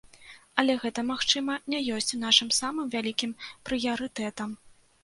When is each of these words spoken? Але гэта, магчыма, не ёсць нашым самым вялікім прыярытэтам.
Але 0.61 0.73
гэта, 0.85 1.03
магчыма, 1.11 1.59
не 1.75 1.83
ёсць 1.99 2.17
нашым 2.25 2.49
самым 2.61 2.91
вялікім 2.99 3.39
прыярытэтам. 3.71 4.61